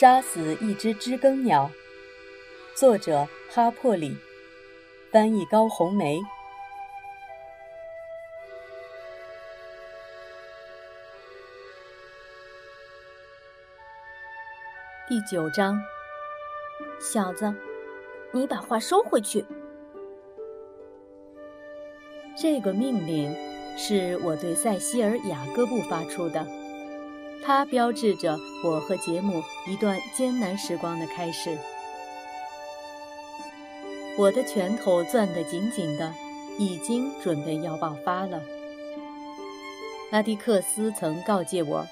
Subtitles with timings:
[0.00, 1.70] 杀死一只知更鸟，
[2.74, 4.16] 作者哈珀里，
[5.12, 6.18] 翻译高红梅。
[15.06, 15.78] 第九章，
[16.98, 17.54] 小子，
[18.32, 19.44] 你把话收回去。
[22.34, 23.36] 这个命令
[23.76, 26.59] 是我对塞西尔·雅各布发出的。
[27.44, 31.58] 它标志着我和杰姆一段艰难时光的开始。
[34.18, 36.12] 我的拳头攥得紧紧的，
[36.58, 38.40] 已经准备要爆发了。
[40.10, 41.86] 拉迪克斯曾告诫我，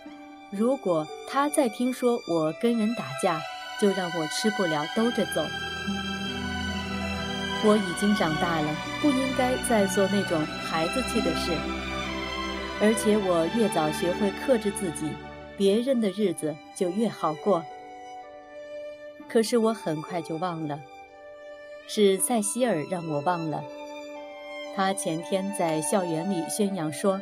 [0.50, 3.40] 如果他再听说我跟人打架，
[3.80, 5.42] 就让我吃不了兜着走。
[7.64, 11.52] 我已经长大了，不应该再做那种孩子气的事。
[12.80, 15.10] 而且我越早学会克制自己。
[15.58, 17.62] 别人的日子就越好过。
[19.28, 20.80] 可是我很快就忘了，
[21.86, 23.62] 是塞西尔让我忘了。
[24.74, 27.20] 他前天在校园里宣扬说，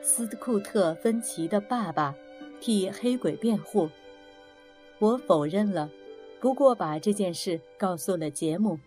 [0.00, 2.14] 斯库特芬奇的爸爸
[2.60, 3.90] 替黑鬼辩护。
[4.98, 5.90] 我否认了，
[6.40, 8.80] 不过把这件事告诉了杰姆。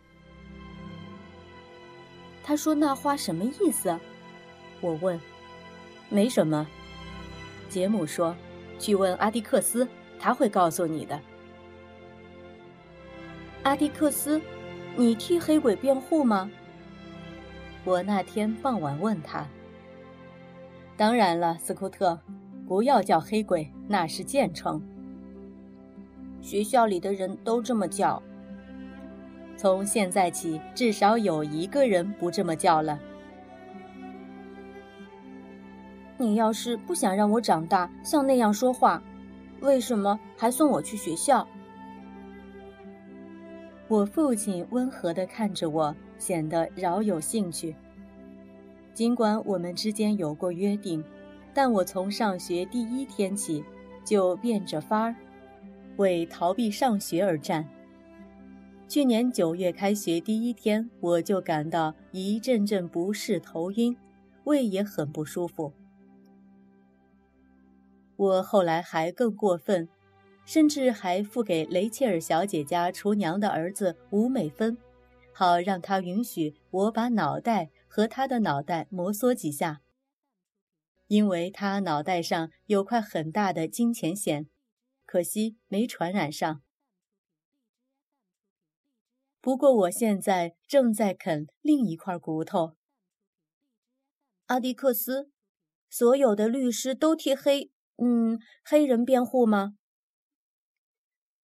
[2.44, 3.98] 他说那话什么意思？
[4.82, 5.20] 我问。
[6.10, 6.68] 没什么，
[7.70, 8.36] 杰姆说。
[8.80, 9.88] 去问阿迪克斯，
[10.20, 11.20] 他会告诉你的。
[13.64, 14.40] 阿迪克斯，
[14.96, 16.50] 你替黑鬼辩护吗？
[17.84, 19.48] 我那天傍晚问他。
[20.98, 22.20] 当然了，斯库特，
[22.68, 24.82] 不要叫黑鬼，那是贱称。
[26.42, 28.22] 学校里的人都这么叫。
[29.58, 33.00] 从现在起，至少有一个人不这么叫了。
[36.18, 39.02] 你要是不想让我长大像那样说话，
[39.60, 41.48] 为什么还送我去学校？
[43.88, 47.76] 我父亲温和地看着我，显得饶有兴趣。
[48.94, 51.04] 尽管我们之间有过约定，
[51.54, 53.64] 但我从上学第一天起
[54.04, 55.16] 就变着法儿，
[55.98, 57.68] 为逃避上学而战。
[58.88, 63.98] 去年九月开学第一天，我就感到一阵阵不适、头晕，
[64.46, 65.74] 胃也很不舒服。
[68.18, 69.90] 我后来还更过分，
[70.46, 74.78] 甚至还付给雷切尔小姐家厨娘的儿子五美分，
[75.34, 79.82] 好让他允许我把脑袋和他的脑袋摩挲几下，
[81.08, 84.48] 因为他脑袋上有块很大的金钱癣，
[85.06, 86.62] 可惜没传染上。
[89.42, 92.76] 不过我现在正在啃另一块骨头。
[94.48, 95.30] 阿迪克斯，
[95.90, 97.72] 所有的律师都贴黑。
[97.98, 99.78] 嗯，黑人辩护吗？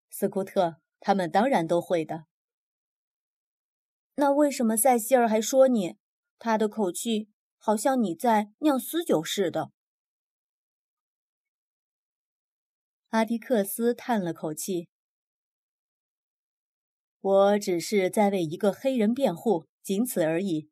[0.10, 2.26] 斯库特，他们当然都会的。
[4.16, 5.98] 那为什么塞西尔还说你？
[6.38, 9.72] 他的口气好像你在酿私酒似的。
[13.10, 14.90] 阿迪克斯叹了口气
[17.22, 20.70] ：“我只是在为一个黑人辩护，仅此而已。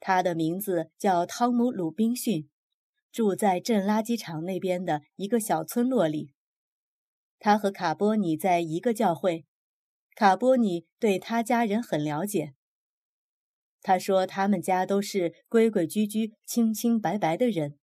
[0.00, 2.50] 他的名字叫汤姆·鲁滨逊。”
[3.16, 6.34] 住在镇垃圾场那边的一个小村落里。
[7.38, 9.46] 他和卡波尼在一个教会，
[10.14, 12.52] 卡波尼对他家人很了解。
[13.80, 17.78] 他说他们家都是规规矩矩、清清白白的人。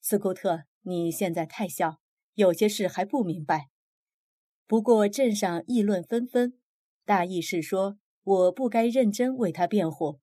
[0.00, 1.98] 斯库特，你现在太小，
[2.34, 3.68] 有些事还不明白。
[4.68, 6.60] 不过镇上议论纷纷，
[7.04, 10.20] 大意是说我不该认真为他辩护。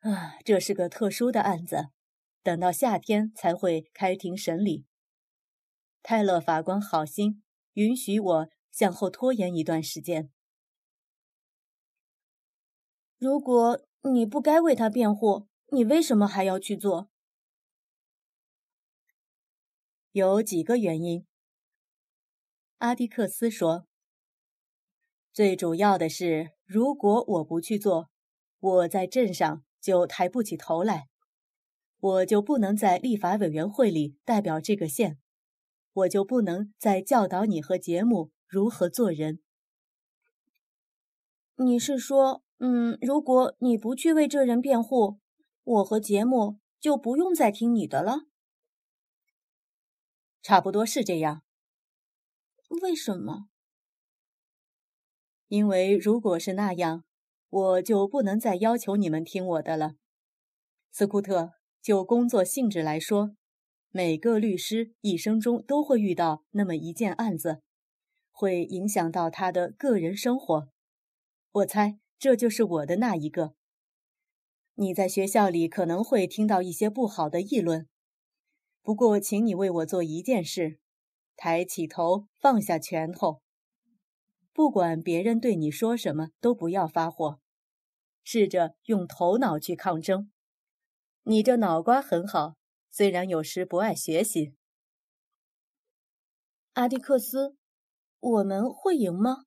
[0.00, 1.88] 啊，这是个特殊的案子，
[2.42, 4.86] 等到夏天才会开庭审理。
[6.02, 7.42] 泰勒法官好心
[7.72, 10.30] 允许我向后拖延一段时间。
[13.18, 17.10] 如果你不该为他辩护，你为什么还要去做？
[20.12, 21.26] 有几个原因。
[22.78, 23.88] 阿迪克斯说
[25.34, 28.08] ：“最主要的是，如果我不去做，
[28.60, 31.08] 我在镇上。”就抬不起头来，
[31.98, 35.18] 我就不能在立法委员会里代表这个县，
[35.92, 39.40] 我就不能再教导你和节目如何做人。
[41.56, 45.18] 你是说，嗯，如果你不去为这人辩护，
[45.64, 48.26] 我和节目就不用再听你的了？
[50.42, 51.42] 差不多是这样。
[52.82, 53.48] 为什么？
[55.48, 57.04] 因为如果是那样。
[57.50, 59.94] 我就不能再要求你们听我的了，
[60.90, 61.52] 斯库特。
[61.80, 63.36] 就工作性质来说，
[63.90, 67.62] 每个律师一生中都会遇到那么一件案子，
[68.30, 70.68] 会影响到他的个人生活。
[71.52, 73.54] 我猜这就是我的那一个。
[74.74, 77.88] 你在学校里可能会听到一些不好的议论，
[78.82, 80.78] 不过，请你为我做一件事：
[81.36, 83.40] 抬起头，放下拳头。
[84.58, 87.38] 不管别人对你说什么，都不要发火，
[88.24, 90.32] 试着用头脑去抗争。
[91.22, 92.56] 你这脑瓜很好。
[92.90, 94.56] 虽然有时不爱学习，
[96.72, 97.54] 阿迪克斯，
[98.18, 99.44] 我们会赢吗？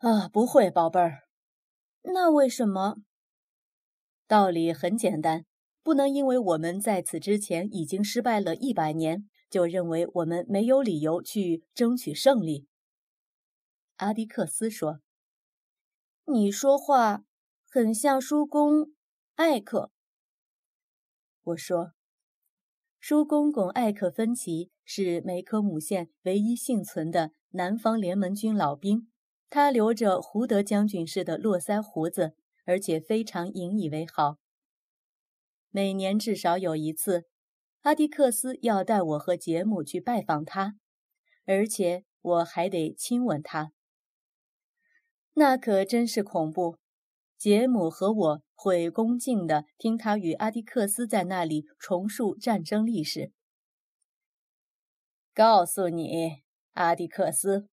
[0.00, 1.22] 啊，不会，宝贝儿。
[2.02, 2.96] 那为什么？
[4.26, 5.46] 道理很简单，
[5.82, 12.66] 不能因为我们在此之前已经失败了一百年，就认为我们没有理由去争取胜利。
[13.96, 15.00] 阿迪克斯说
[16.26, 17.24] ：“你说话
[17.70, 18.92] 很像叔公
[19.36, 19.90] 艾克。”
[21.44, 21.92] 我说
[23.00, 29.10] ：“叔公公艾克芬奇是梅科姆县唯一幸存的南方联盟军老兵，
[29.48, 32.34] 他留着胡德将军式的络腮胡子，
[32.66, 34.38] 而且非常引以为豪。
[35.70, 37.24] 每年至少有一次，
[37.80, 40.74] 阿迪克斯要带我和杰姆去拜访他，
[41.46, 43.72] 而且我还得亲吻他。
[45.36, 46.76] 那可真是恐怖。
[47.38, 53.30] 杰姆和我。”会恭敬地听他与阿迪克斯在那里重述战争历史。
[55.34, 56.42] 告诉你，
[56.72, 57.68] 阿迪克斯，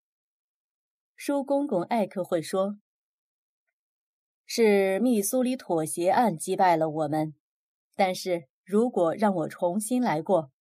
[1.15, 2.75] 叔公公艾克会说
[4.45, 7.33] ：“是密苏里妥协案击败了我们，
[7.95, 10.51] 但是如果让我重新来过，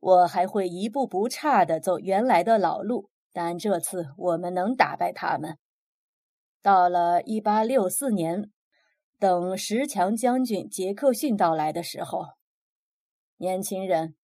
[0.00, 3.08] 我还会一步不差地走原来的老路。
[3.32, 5.58] 但这次我们能打败他们。
[6.60, 8.50] 到了一八六四年。”
[9.20, 12.34] 等十强将军杰克逊到来的时候，
[13.38, 14.14] 年轻人，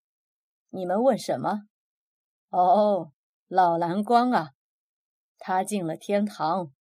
[0.69, 1.62] 你们问什么？
[2.50, 3.10] 哦，
[3.48, 4.50] 老蓝光啊，
[5.36, 6.72] 他进了天堂，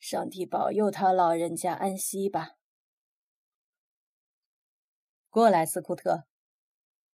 [0.00, 2.56] 上帝保佑他老人家安息吧。
[5.30, 6.24] 过来，斯库特，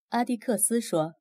[0.09, 1.17] 阿迪克斯说。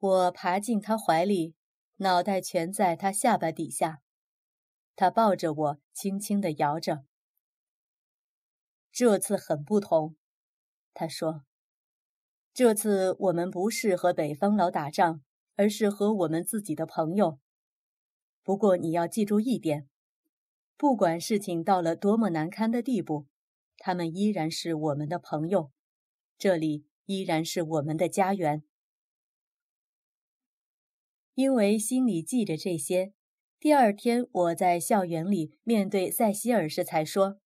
[0.00, 1.54] 我爬进他怀里，
[1.98, 4.00] 脑袋蜷在他下巴底下，
[5.00, 7.06] 他抱着我，轻轻地摇着。
[8.92, 10.14] 这次很不同，
[10.92, 11.46] 他说
[12.52, 15.22] ：“这次我们不是和北方佬打仗，
[15.56, 17.38] 而是和我们自己的朋友。
[18.42, 19.88] 不过你要记住一点，
[20.76, 23.26] 不管事情到了多么难堪的地步，
[23.78, 25.72] 他们依然是我们的朋友，
[26.36, 28.62] 这里依然是我们的家园。
[31.32, 33.14] 因为心里记着这些，
[33.60, 37.38] 第二天我在校园里面对塞西尔时才说：‘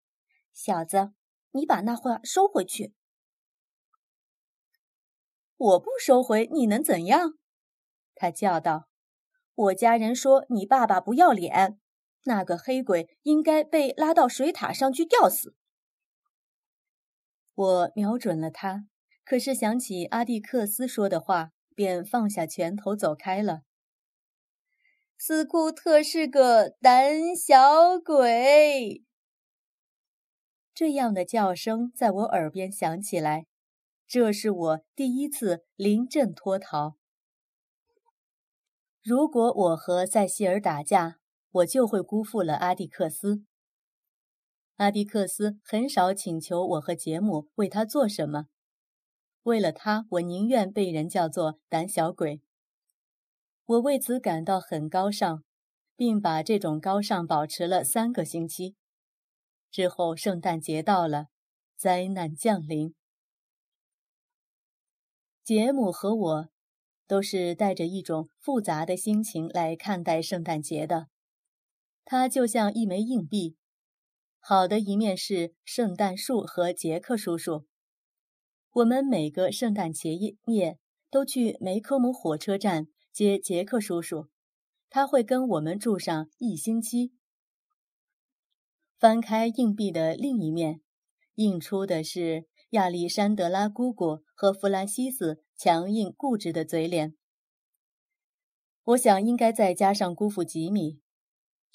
[0.55, 1.12] 小子。’”
[1.56, 2.94] 你把那话收回去。
[5.56, 7.38] 我不收回，你能怎样？
[8.16, 8.88] 他叫道
[9.55, 11.78] ：“我家人说你爸爸不要脸，
[12.25, 15.55] 那个黑鬼应该被拉到水塔上去吊死。”
[17.55, 18.88] 我瞄准了他，
[19.25, 23.62] 可是想起阿蒂克斯说的话，便放下拳头走开了。
[25.16, 29.02] 斯库特是个胆小鬼。
[30.75, 33.46] 这样的叫声在我耳边响起来，
[34.06, 36.96] 这是我第一次临阵脱逃。
[39.03, 41.19] 如果我和塞西尔打架，
[41.53, 43.44] 我就会辜负了阿蒂克斯。
[44.77, 48.46] 阿蒂克斯很少请求我和杰姆为他做什么，
[49.44, 52.43] 为了他，我宁愿被人叫做胆小鬼。
[53.67, 55.43] 我为此感到很高尚，
[55.97, 58.77] 并把这种高尚保持了三个星期。
[59.71, 61.29] 之后，圣诞节到了，
[61.75, 62.94] 灾难降临。
[65.43, 66.49] 杰姆和我
[67.06, 71.09] 都是带着一种复杂的心情来看待圣诞节的。
[72.05, 73.56] 它就像一枚硬币，
[74.39, 77.67] 好的一面是圣诞树和杰克叔叔。
[78.73, 80.79] 我们每个圣诞节夜
[81.11, 84.29] 都去梅科姆火车站接杰克叔叔，
[84.91, 87.13] 他会跟我们住上一星期。
[88.99, 90.81] 翻开硬币的另一面，
[91.37, 97.15] 印出的是亚历山德拉姑姑和弗兰西斯强硬固执的嘴脸。
[98.83, 100.99] 我想应该再加上姑父吉米，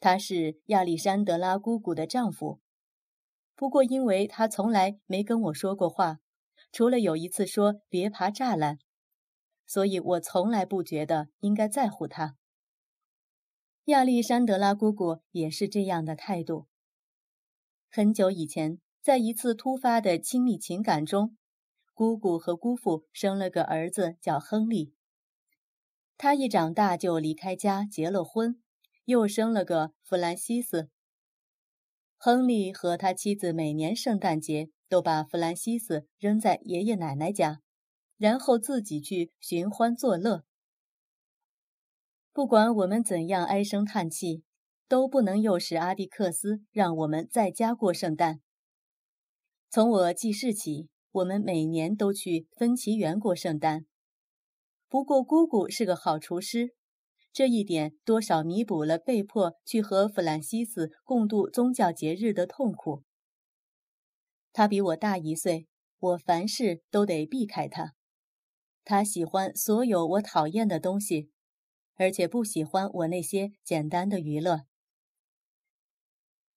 [0.01, 2.60] 他是亚历山德拉姑姑的丈夫。
[3.55, 6.19] 不过，因为他从来没跟我说过话，
[6.74, 8.79] 除了有一次说别爬栅栏，
[9.69, 12.35] 所以我从来不觉得应该在乎他。
[13.85, 16.65] 亚历山德拉姑姑也是这样的态度。
[17.88, 21.38] 很久以前，在一次突发的亲密情感中，
[21.93, 24.95] 姑姑和姑父生了个儿子，叫亨利。
[26.17, 28.59] 他一长大就离开家，结了婚，
[29.05, 30.89] 又生了个弗兰西斯。
[32.17, 37.61] 亨利和他妻子每年圣诞节都把弗兰西斯扔在爷爷奶奶家，
[38.19, 40.43] 然后自己去寻欢作乐。
[42.31, 44.43] 不管我们怎样唉声叹气，
[44.88, 48.41] 都不能诱使阿蒂克斯让我们在家过圣诞。
[49.71, 50.89] 从我记事起。
[51.11, 53.88] 我们每年都去芬奇园过圣诞。
[54.88, 56.75] 不过姑姑是个好厨师，
[57.33, 63.03] 这一点多少弥补了被迫去和弗兰西斯共度宗教节日的痛苦。
[64.53, 67.95] 他比我大一岁，我凡事都得避开他。
[68.89, 71.29] 他喜欢所有我讨厌的东西，
[71.96, 74.62] 而且不喜欢我那些简单的娱乐。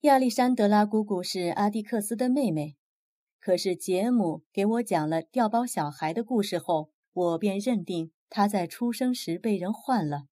[0.01, 2.79] 亚历山德拉姑姑是阿蒂克斯的妹妹。
[3.39, 10.23] 可是杰姆给我讲了调包小孩的故事后，我便认定他在出生时被人换了。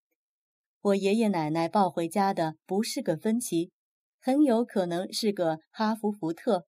[0.80, 3.72] 我爷爷奶奶抱回家的不是个芬奇，
[4.18, 6.66] 很有可能是个哈弗福特。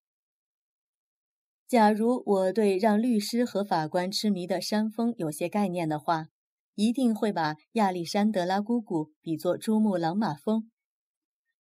[1.73, 6.27] 假如我对让律师和法官痴迷的山峰有些概念的话，
[6.75, 10.71] 一定会把亚历山德拉姑姑比作珠穆朗玛峰。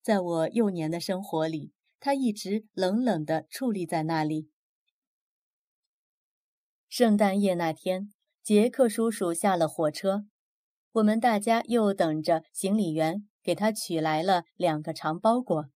[0.02, 4.50] 在我幼年的生活里，它一直冷冷地矗立在那里。
[6.90, 8.12] 圣诞夜那天，
[8.44, 10.26] 杰克叔叔下了火车，
[10.92, 15.70] 我们大家又等着行李员给他取来了两个长包裹。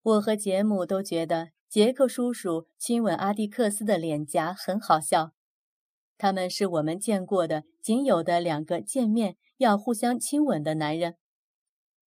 [0.00, 5.32] 我和杰姆都觉得杰克叔叔亲吻阿蒂克斯的脸颊很好笑。
[6.16, 11.16] 他们是我们见过的仅有的两个见面要互相亲吻的男人。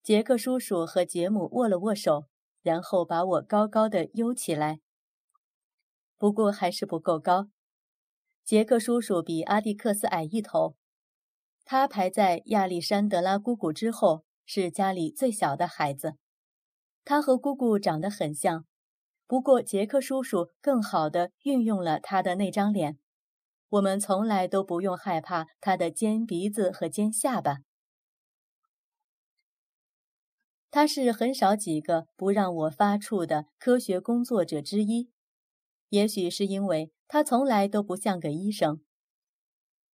[0.01, 2.27] 杰克叔叔和杰姆握了握手，
[2.61, 4.79] 然后把我高高的悠起来。
[6.17, 7.49] 不过还是不够高。
[8.45, 10.77] 杰克叔叔比阿蒂克斯矮一头，
[11.65, 16.13] 他排在亚历山德拉姑姑之后，是家里最小的孩子。
[17.03, 18.65] 他和姑姑长得很像，
[19.27, 22.97] 不过杰克叔叔更好地运用了他的那张脸，
[23.69, 27.57] 我们从来都不用害怕他的尖鼻子和尖下巴。
[30.71, 35.09] 他是很少几个不让我发怵的科学工作者之一，
[35.89, 36.91] 也许是因为。
[37.09, 38.81] 他从来都不像个医生。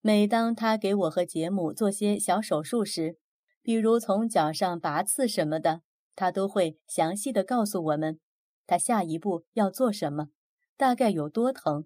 [0.02, 3.20] 每当他给我和杰姆做些小手术时，
[3.62, 5.84] 比如从脚上拔刺什么的，
[6.16, 8.20] 他都会详细的告诉我们，
[8.66, 10.30] 他下一步要做什么，
[10.78, 11.86] 大概有多疼，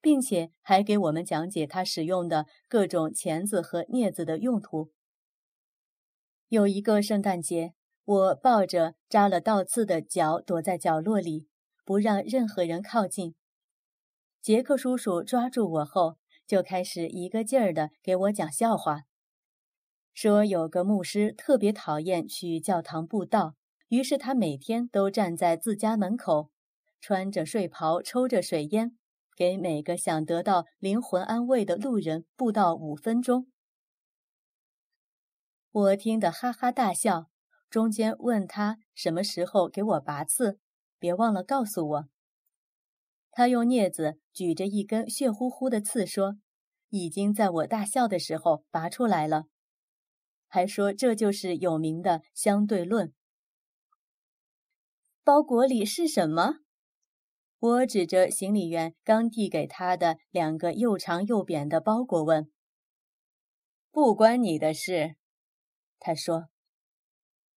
[0.00, 4.92] 并且还给我们讲解他使用的各种钳子和镊子的用途。
[6.48, 7.74] 有一个圣诞节，
[8.04, 11.46] 我抱着扎了倒刺的脚躲在角落里，
[11.84, 13.34] 不让任何人靠近。
[14.40, 19.02] 杰克叔叔抓住我后，就开始一个劲儿地给我讲笑话，
[20.12, 23.54] 说有个牧师特别讨厌去教堂布道，
[23.90, 26.52] 于是他每天都站在自家门口，
[27.00, 28.96] 穿着睡袍，抽着水烟，
[29.36, 33.48] 给每个想得到灵魂安慰的路人布道五分钟。
[35.72, 37.30] 我听得哈哈大笑，
[37.68, 40.60] 中间问他什么时候给我拔刺，
[41.00, 42.08] 别忘了告诉我。
[43.32, 46.36] 他用镊子举着一根血乎乎的刺说
[46.90, 49.46] ：“已经在我大笑的时候拔出来了。”
[50.46, 53.12] 还说这就是有名的相对论。
[55.32, 56.56] 包裹里是什么？
[57.60, 62.50] 我指着行李员刚递给他的两个又长又扁的包裹问
[63.92, 65.14] ：“不关你的事。”
[66.00, 66.48] 他说。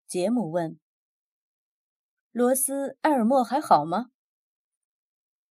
[0.05, 0.79] 杰姆问
[2.31, 4.11] ：“罗斯埃尔默还好吗？”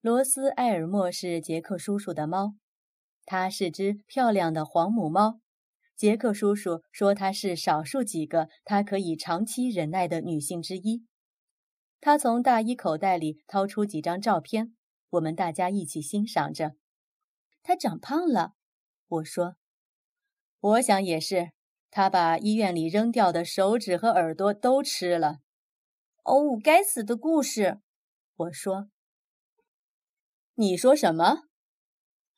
[0.00, 2.54] 罗斯埃尔默是杰克叔叔的猫，
[3.24, 5.40] 它是只漂亮的黄母猫。
[5.96, 11.04] 杰克叔叔说它是少数几个他可以长期忍耐的女性之一。
[12.04, 14.74] 他从大衣口袋里掏出几张照片，
[15.10, 16.74] 我们大家一起欣赏着。
[17.62, 18.54] 他长胖了，
[19.06, 19.54] 我说。
[20.58, 21.52] 我想也是，
[21.92, 25.42] 他把医院里扔掉的手指和耳朵都吃了。
[26.24, 27.80] 哦，该死的故事，
[28.34, 28.88] 我说。
[30.56, 31.44] 你说什么？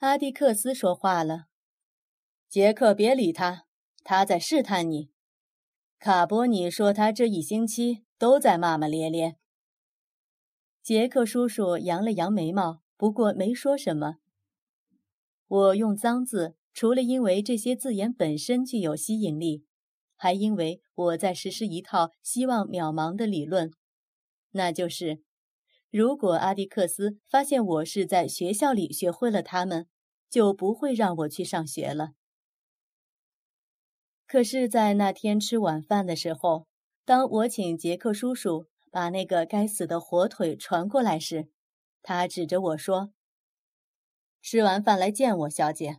[0.00, 1.46] 阿蒂克斯说话了。
[2.50, 3.64] 杰克，别理他，
[4.02, 5.10] 他在试探你。
[5.98, 9.38] 卡波尼说他这一星期都在骂骂咧咧。
[10.84, 14.16] 杰克叔叔扬了扬眉毛，不过没说什么。
[15.48, 19.64] 我用脏字，除了因为这些字眼本身具有吸引力，
[20.14, 23.72] 还因为我在实施一套希望渺茫的理论，
[24.50, 25.22] 那就是。
[25.90, 29.86] 如果阿迪克斯发现我是在学校里学会了他们，
[30.28, 32.10] 就不会让我去上学了。
[34.26, 36.66] 可是，在那天吃晚饭的时候，
[37.06, 41.50] 当我请杰克叔叔把那个该死的火腿传过来时，
[42.00, 43.12] 他指着我说
[44.40, 45.98] ：“吃完饭来见我，小姐。”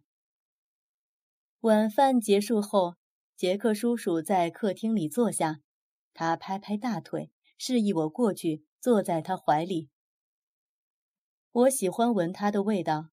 [1.60, 2.96] 晚饭结束后，
[3.36, 5.60] 杰克叔叔在客厅里坐下，
[6.14, 8.64] 他拍拍大腿，示意我过去。
[8.80, 9.90] 坐在他怀里，
[11.52, 13.10] 我喜欢闻他的味道，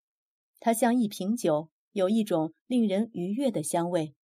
[0.60, 4.14] 他像一瓶酒，有一种令人愉悦的香味。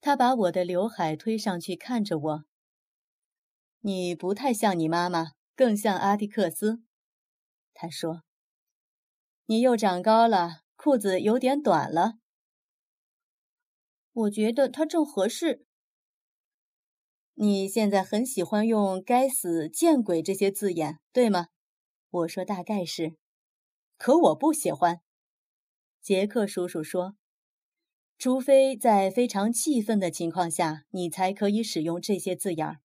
[0.00, 2.49] 他把我的刘海推上去，看着我。
[3.80, 6.82] 你不太像你妈妈，更像阿迪克斯，
[7.72, 8.22] 他说。
[9.46, 12.18] 你又长高了，裤子有点短了。
[14.12, 15.64] 我觉得它正合适。
[17.34, 21.48] 你现在很喜欢用“该死”“见鬼”这些字眼，对吗？
[22.10, 23.16] 我说大概是，
[23.96, 25.00] 可我不喜欢。
[26.02, 27.16] 杰克叔叔说
[28.18, 32.80] ：“除非在非常气愤的情况下，你才可以使用这些字眼儿。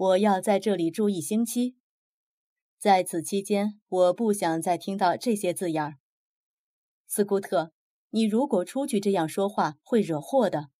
[0.00, 1.76] 我要在这里住一星期，
[2.78, 5.98] 在此期间，我不想再听到这些字眼儿。
[7.06, 7.74] 斯库特，
[8.08, 10.70] 你如果出去这样说话，会惹祸的。”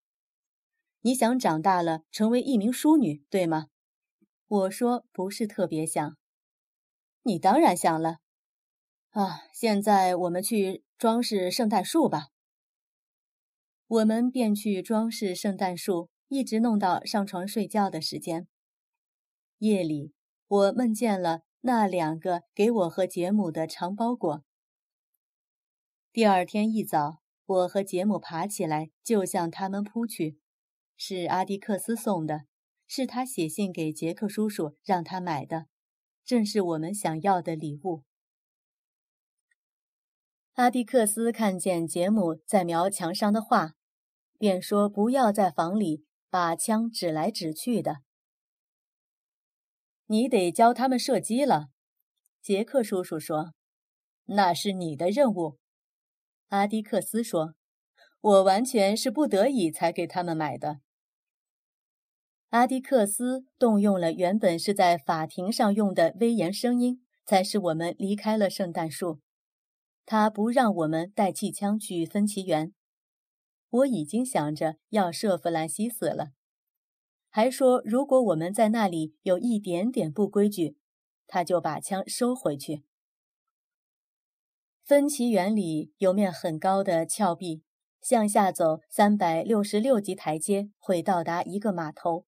[1.03, 3.67] 你想长大了成为一名淑女，对吗？
[4.47, 6.17] 我说不是特别想。
[7.23, 8.21] 你当然想了。
[9.11, 12.29] 啊，现在我们去装饰圣诞树吧。
[13.87, 18.49] 我们便去装饰圣诞树，一直弄到上床睡觉的时间。
[19.61, 20.15] 夜里，
[20.49, 24.43] 我梦见了那两个给我和杰姆的长包裹。
[26.11, 30.39] 第二天一早，我和杰姆爬起来就向他们扑去。
[30.97, 32.47] 是阿迪克斯送的，
[32.87, 35.67] 是他写信给杰克叔叔让他买的，
[36.25, 38.05] 正是我们想要的礼物。
[40.55, 43.75] 阿迪克斯看见杰姆在描墙上的画，
[44.39, 47.99] 便说：“不要在房里把枪指来指去的，
[50.11, 51.69] 你得教他们射击了。”
[52.43, 53.55] 杰克叔叔说
[54.27, 55.59] ：“那是你的任务。”
[56.49, 57.55] 阿迪克斯说
[58.21, 60.81] ：“我完全是不得已才给他们买的。”
[62.51, 69.21] 阿迪克斯动用了原本是在法庭上用的威严声音，才使我们离开了圣诞树。
[70.05, 72.75] 他不让我们带气枪去分歧园。
[73.69, 76.33] 我已经想着要射弗兰西斯了，
[77.31, 80.77] 还说如果我们在那里有一点点不规矩，
[81.29, 82.83] 他就把枪收回去。
[84.83, 87.63] 分歧园里有面很高的峭壁，
[88.01, 92.27] 向下走三百六十六级台阶会到达一个码头。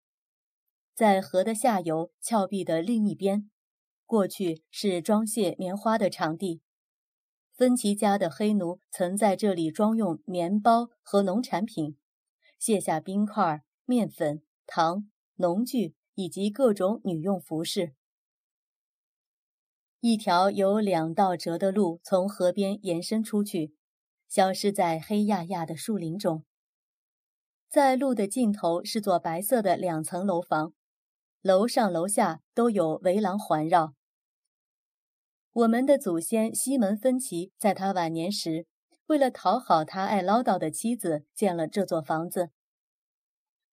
[0.94, 3.50] 在河的下游峭壁的另一边，
[4.06, 6.60] 过去是装卸棉花的场地。
[7.52, 11.96] 芬奇家的黑奴曾在这里装用棉包和农产品，
[12.58, 17.94] 卸下冰块、面粉、糖、农具以及各种女用服饰。
[20.00, 23.74] 一条有两道折的路从河边延伸出去，
[24.28, 26.44] 消失在黑压压的树林中。
[27.68, 30.74] 在路的尽头是座白色的两层楼房。
[31.40, 33.94] 楼上楼下都有围廊环绕。
[35.52, 38.66] 我们的祖先西门芬奇在他晚年时，
[39.06, 42.50] 为了讨好他爱唠叨的妻子，建了这座房子。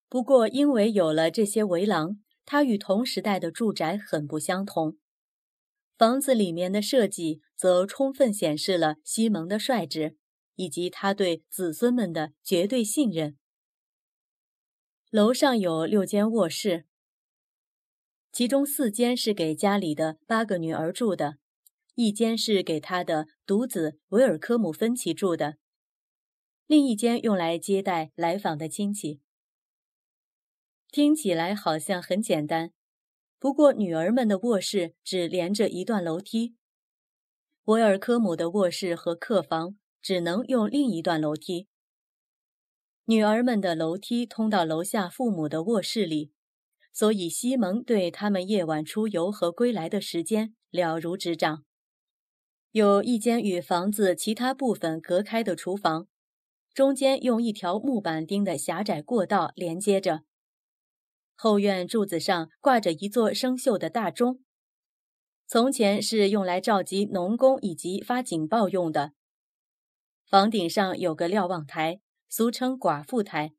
[0.10, 4.98] 不过，因为有了这些围廊，它与同时代的住宅很不相同。
[5.96, 10.16] 房子里面的设计则充分显示了西蒙的率直，
[10.56, 13.38] 以及他对子孙们的绝对信任。
[15.12, 16.86] 楼上有六间卧室。
[18.32, 21.38] 其中四间是给家里的八个女儿住的，
[21.96, 25.58] 一间是给他的独子维尔科姆芬奇住的，
[26.66, 29.20] 另一间用来接待来访的亲戚。
[30.92, 32.72] 听起来好像很简单，
[33.38, 36.56] 不过女儿们的卧室只连着一段楼梯，
[37.66, 41.68] 维尔科姆的卧室和客房只能用另一段楼梯。
[43.06, 46.32] 女儿们的楼梯通到楼下父母的卧室里。
[46.92, 51.64] 所以，西蒙对他们夜晚出游和归来的时间了如指掌。
[52.72, 56.08] 有一间与房子其他部分隔开的厨房，
[56.74, 60.24] 中间用一条木板钉的狭窄过道连接着。
[61.42, 64.44] 后院柱子上挂着一座生锈的大钟，
[65.48, 69.14] 从前是用来召集农工以及发警报用的。
[70.28, 73.54] 房顶上有个瞭望台，俗称寡妇台，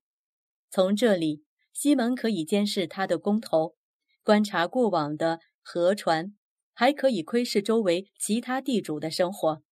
[0.69, 1.43] 从这里。
[1.73, 3.75] 西蒙可以监视他的工头，
[4.23, 6.37] 观察过往的河船、
[6.75, 9.63] 还可以窥视周围其他地主的生活。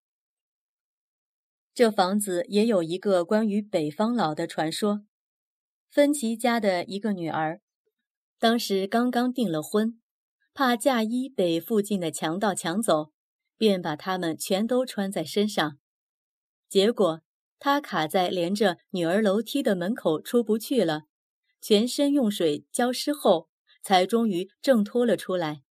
[1.75, 5.03] 这房子也有一个关于北方佬的传说。
[5.91, 7.61] 芬奇家的一个女儿，
[8.41, 10.01] 当时刚刚订了婚，
[10.55, 13.11] 怕嫁衣被附近的强盗抢走，
[13.57, 15.79] 便把它们全都穿在身上。
[16.69, 17.23] 结果
[17.59, 21.07] 他卡在连着女儿楼梯的门口出不去了，
[21.61, 23.49] 全身用水浇湿后，
[23.83, 25.63] 才终于挣脱了出来。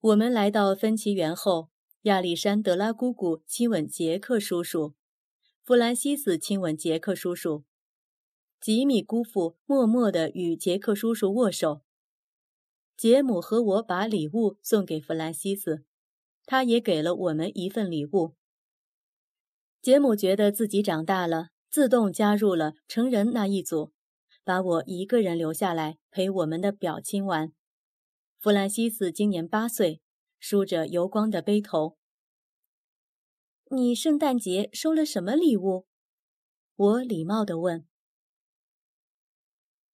[0.00, 1.68] 我们来到芬奇园后，
[2.02, 4.94] 亚历山德拉姑姑亲吻杰克叔叔，
[5.62, 7.64] 弗兰西斯亲吻杰克叔叔。
[8.66, 11.82] 吉米姑父默默地与杰克叔叔握手。
[12.96, 15.84] 杰姆和我把礼物送给弗兰西斯，
[16.44, 18.34] 他也给了我们一份礼物。
[19.80, 23.92] 杰姆觉得自己长大了，自动加入了成人那一组，
[24.42, 27.52] 把我一个人留下来陪我们的表亲玩。
[28.40, 30.02] 弗兰西斯今年八岁，
[30.40, 31.96] 梳着油光的背头。
[33.70, 35.86] 你圣诞节收了什么礼物？
[36.74, 37.86] 我礼貌地问。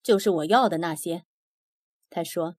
[0.03, 1.25] 就是我要的那些，
[2.11, 2.57] 他说。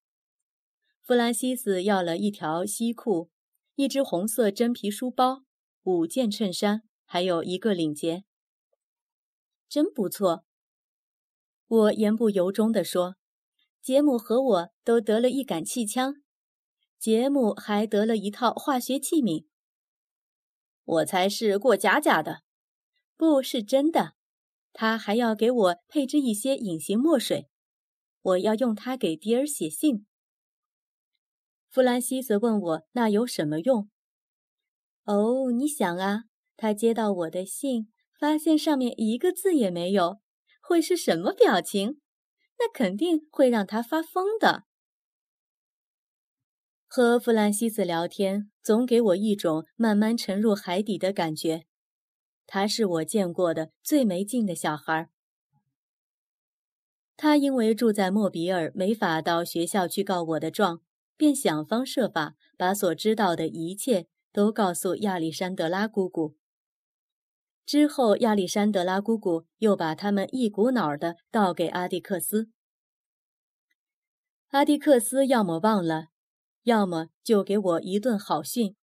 [1.01, 3.29] 弗兰西斯要了一条西裤，
[3.75, 5.43] 一只红色真皮书包，
[5.83, 8.23] 五件衬衫，还有一个领结。
[9.67, 10.45] 真不错，
[11.67, 13.17] 我言不由衷地说。
[13.81, 16.23] 杰姆和我都得了一杆气枪，
[16.97, 19.45] 杰姆还得了一套化学器皿。
[20.85, 22.43] 我才是过假假的，
[23.17, 24.15] 不是真的。
[24.73, 27.47] 他还要给我配置一些隐形墨水，
[28.21, 30.05] 我要用它给迪尔写信。
[31.69, 33.89] 弗兰西斯问我：“那有什么用？”
[35.05, 36.23] 哦，你想啊，
[36.57, 40.19] 他接到我的信，发现上面一个字也没有，
[40.61, 41.99] 会是什么表情？
[42.59, 44.63] 那肯定会让他发疯的。
[46.87, 51.65] 和弗兰西斯聊天，总给我一种慢慢沉入海底的感觉。
[52.53, 55.09] 他是我见过的最没劲的小孩。
[57.17, 60.83] 他因为住在莫比尔，没法到学校去告我的状，
[61.17, 66.35] 便想方设法把所知道的一切都告诉亚历山德拉姑姑。
[67.65, 72.51] 之后，亚历山德拉姑姑又把他们一股脑的倒给阿蒂克斯。
[74.49, 76.09] 阿蒂克斯要么忘了，
[76.65, 78.75] 要么就给我一顿好训，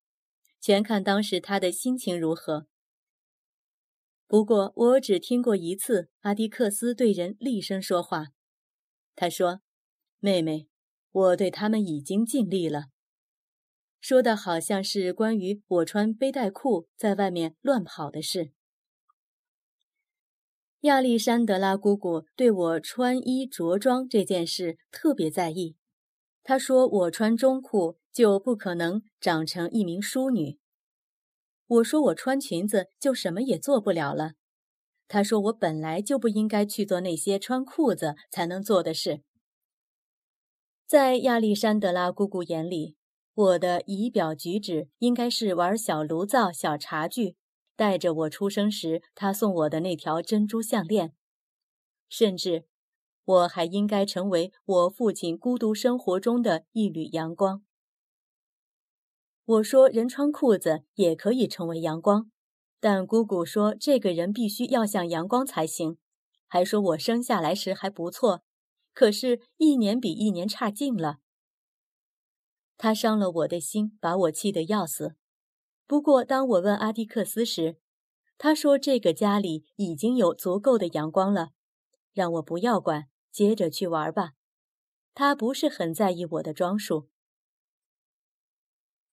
[0.60, 2.66] 全看当时他的心情如何。
[4.30, 8.28] 不过，我只听过一次阿迪克斯对人厉声说话。
[9.16, 9.60] 他说
[10.20, 10.68] ：“妹妹，
[11.10, 12.84] 我对他们已经尽力了。”
[14.00, 18.52] 说的好像是关于我穿背带裤在外面乱跑的事。
[20.82, 25.74] 亚历山德拉姑姑对我穿衣着装这件事特别在意。
[26.44, 30.59] 她说：“我穿中裤就不可能长成一名淑女。”
[31.70, 34.32] 我说我穿裙子就什么也做不了了。
[35.06, 39.22] 他说我本来就不应该去做那些穿裤子才能做的事。
[40.86, 42.96] 在亚历山德拉姑姑眼里，
[43.34, 47.36] 我的仪表举止应该是玩小炉灶、小茶具，
[47.76, 51.14] 带着我出生时他送我的那条珍珠项链，
[52.08, 52.64] 甚至
[53.24, 57.62] 我还应该成为我父亲孤独生活中的一缕阳光。
[59.44, 62.30] 我说：“人穿裤子也可以成为阳光。”
[62.78, 65.98] 但姑姑说：“这个人必须要像阳光才行。”
[66.46, 68.42] 还说我生下来时还不错，
[68.92, 71.18] 可是，一年比一年差劲了。
[72.76, 75.14] 他伤了我的心，把我气得要死。
[75.86, 77.76] 不过，当我问阿迪克斯时，
[78.38, 81.50] 他说：“这个家里已经有足够的阳光了，
[82.12, 84.32] 让我不要管，接着去玩吧。”
[85.14, 87.08] 他不是很在意我的装束。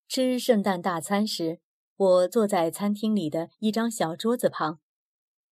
[0.07, 1.59] 吃圣诞大餐时，
[1.97, 4.79] 我坐在餐厅里的一张小桌子旁，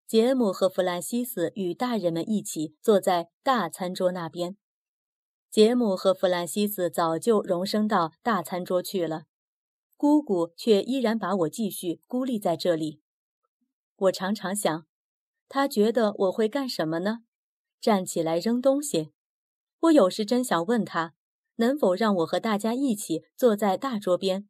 [0.07, 4.55] 杰姆和弗兰西斯与大人们一起坐在大餐桌那边。
[5.51, 9.25] 杰姆和弗兰西斯早就荣升到大餐桌去了，
[9.97, 13.01] 姑姑却依然把我继续孤立在这里。
[13.97, 14.85] 我常常想，
[15.49, 17.19] 他觉得我会干什么呢？
[17.81, 19.11] 站起来扔东西？
[19.81, 21.13] 我有时真想问他。
[21.55, 24.47] 能否让我和大家一起坐在大桌边？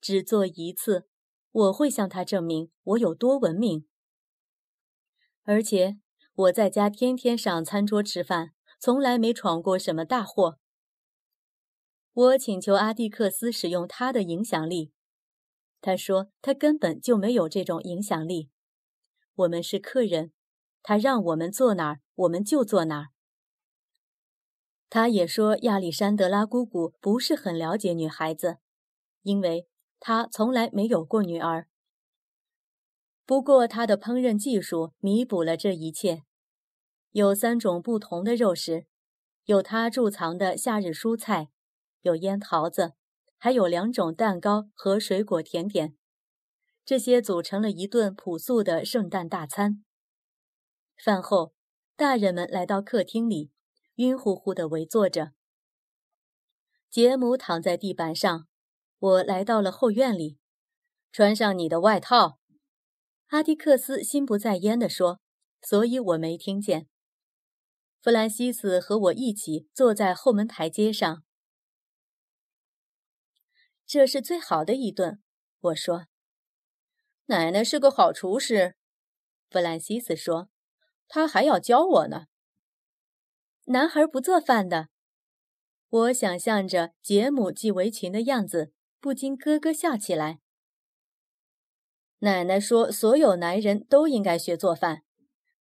[0.00, 1.06] 只做一次，
[1.50, 3.86] 我会向他证明我有多文明。
[5.44, 5.98] 而且
[6.34, 10.58] 我在家天天上餐桌吃饭，从来没闯过什么大祸。
[12.12, 14.92] 我请求阿蒂克斯使用他的影响力，
[15.80, 18.50] 他说他根本就没有这种影响力。
[19.34, 20.32] 我们是客人，
[20.82, 23.08] 他让我们坐哪儿，我们就坐哪儿。
[24.90, 28.58] 他也说亚历山德拉姑姑不是很了解女孩子，
[29.22, 29.66] 因为
[29.98, 31.68] 她从来没有过女儿。
[33.26, 36.22] 不过，她的烹饪技术弥补了这一切。
[37.10, 38.86] 有三种不同的肉食，
[39.44, 41.48] 有她贮藏的夏日蔬菜，
[42.02, 42.92] 有腌桃子，
[43.38, 45.96] 还有两种蛋糕和水果甜点。
[46.84, 49.82] 这些组成了一顿朴素的圣诞大餐。
[51.02, 51.54] 饭后，
[51.96, 53.50] 大人们来到客厅里，
[53.96, 55.32] 晕乎乎地围坐着。
[56.90, 58.46] 杰姆躺在地板上，
[58.98, 60.38] 我来到了后院里。
[61.10, 62.40] 穿上你的外套。
[63.28, 65.20] 阿迪克斯心不在焉地说
[65.62, 66.88] ：“所以我没听见。”
[68.02, 71.24] 弗兰西斯和我一起坐在后门台阶上。
[73.86, 75.22] 这是最好的一顿，
[75.60, 76.06] 我说。
[77.26, 78.76] 奶奶是个好厨师，
[79.48, 80.50] 弗兰西斯说，
[81.08, 82.26] 他还要教我呢。
[83.66, 84.88] 男孩不做饭的，
[85.88, 90.40] 我想象着杰姆系围裙的样子，不禁咯咯笑起来。
[92.18, 95.02] 奶奶说：“所有男人都应该学做饭，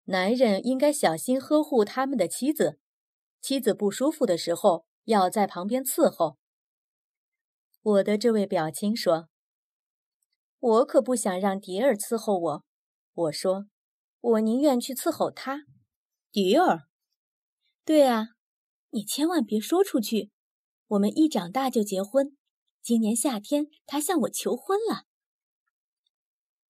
[0.05, 2.79] 男人应该小心呵护他们的妻子，
[3.39, 6.37] 妻子不舒服的时候要在旁边伺候。”
[7.83, 9.29] 我的这位表亲说
[10.59, 12.65] ：“我可不想让迪尔伺候我。”
[13.13, 13.67] 我说
[14.21, 15.65] ：“我宁愿去伺候他。”
[16.31, 16.87] 迪尔，
[17.91, 18.29] 对啊，
[18.91, 20.31] 你千万别说出去。
[20.87, 22.37] 我们一长大就结婚，
[22.81, 25.03] 今年夏天他向我求婚了。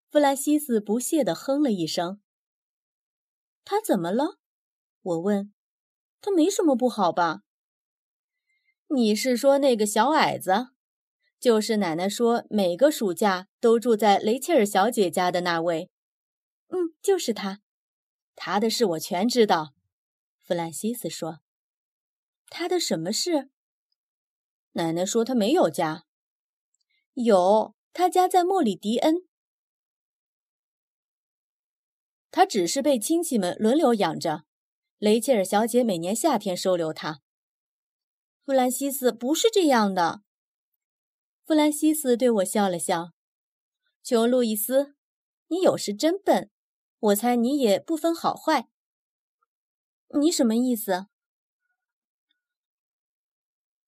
[0.10, 2.20] 弗兰西斯不屑地哼了一声。
[3.64, 4.40] 他怎么了？
[5.04, 5.54] 我问。
[6.22, 7.42] 他没什么不好吧？
[8.88, 10.70] 你是说那个小矮子，
[11.40, 15.92] 就是奶奶说每个暑假都住在雷切尔小姐家的那位？
[16.70, 17.62] 嗯，就是他。
[18.34, 19.76] 他的事我全知道。
[20.52, 21.40] 弗兰西斯说。
[22.50, 23.50] 他的什么事？
[24.74, 26.04] 奶奶说他没有家。
[27.14, 29.26] 有，他家在莫里迪恩。
[32.32, 34.44] 他只是被亲戚们轮流养着，
[34.98, 37.22] 雷切尔小姐每年夏天收留他。
[38.44, 40.22] 弗兰西斯不是这样的。
[41.46, 43.14] 弗兰西斯对我笑了笑。
[44.04, 44.96] 琼·路易斯，
[45.48, 46.52] 你有时真笨。
[47.00, 48.68] 我猜你也不分好坏。
[50.19, 51.08] 你什么意思？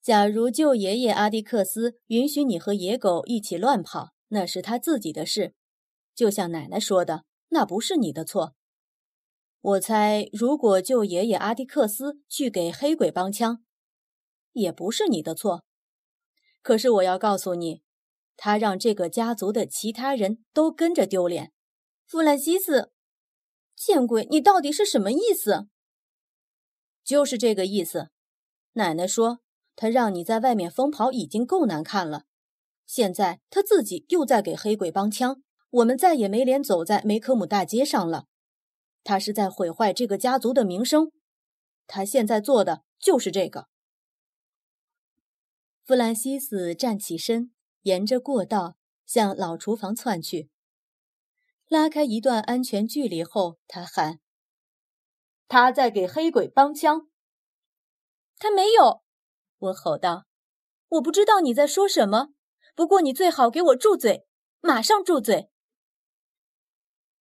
[0.01, 5.55] 假如舅爷爷阿迪克斯允许你和野狗一起乱跑，那是他自己的事，
[6.13, 7.23] 就像奶奶说的。
[7.49, 8.55] 那不是你的错。
[9.62, 13.63] 我猜，如果舅爷爷阿迪克斯去给黑鬼帮腔，
[14.51, 15.63] 也不是你的错。
[16.62, 17.83] 可是我要告诉你，
[18.36, 21.53] 他让这个家族的其他人都跟着丢脸。
[22.05, 22.91] 弗兰西斯，
[23.75, 24.27] 见鬼！
[24.29, 25.69] 你到底是什么意思？
[27.03, 28.09] 就是这个意思。
[28.73, 29.39] 奶奶说，
[29.75, 32.23] 他让你在外面疯跑已经够难看了，
[32.85, 35.43] 现在他自己又在给黑鬼帮腔。
[35.69, 38.27] 我们再也没脸走在梅科姆大街上了。
[39.03, 41.11] 他是在毁坏这个家族的名声。
[41.87, 43.67] 他现在做的就是这个。
[45.83, 50.49] 弗兰西斯站起身，沿着过道向老厨房窜去。
[51.67, 54.19] 拉开一段安全距离后，他喊
[55.53, 57.07] ：“他在给黑鬼帮腔。”
[58.39, 59.03] 他没有，
[59.59, 60.25] 我吼道
[60.89, 62.29] ：“我不知道你在说什么。
[62.73, 64.25] 不过你最好给我住嘴，
[64.61, 65.51] 马上住嘴。”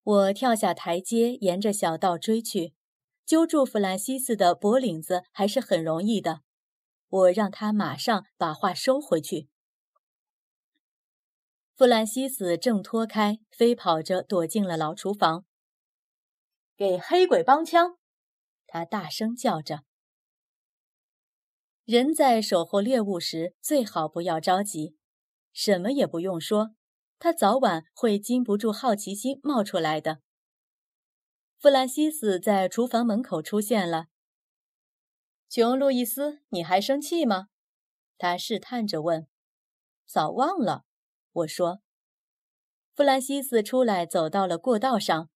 [0.04, 2.72] 我跳下台阶，沿着小道追去，
[3.26, 6.42] 揪住弗兰西斯的脖领子还是很容易的。
[7.08, 9.48] 我让他马上把话收回去。
[11.74, 15.44] 弗兰西斯挣脱开，飞跑着躲进了老厨房。
[16.76, 17.98] 给黑鬼帮腔！
[18.72, 19.82] 他大声叫着。
[21.84, 24.96] 人在守候猎物时，最好不要着急，
[25.52, 26.76] 什么也不用说。
[27.18, 30.20] 他早晚会禁不住好奇心冒出来的。
[31.58, 34.06] 弗兰西斯在厨房门口出现了。
[35.48, 37.48] 琼·路易斯，你还生气吗？
[38.16, 39.26] 他试探着问。
[40.06, 40.84] 早忘了，
[41.32, 41.82] 我说。
[42.94, 45.28] 弗兰西斯出来，走到了过道上。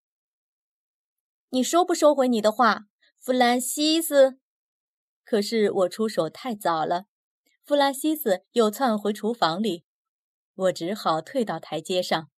[1.49, 2.85] 你收不收回你的话，
[3.25, 4.37] 弗兰西斯？
[5.23, 7.07] 可是我出手太早了，
[7.63, 9.83] 弗兰西斯又窜回厨房里。
[10.53, 12.29] 我只好退到台阶上。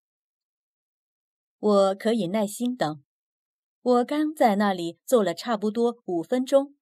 [1.59, 3.03] 我可以耐心等。
[3.81, 6.77] 我刚在那里坐了差不多五分钟，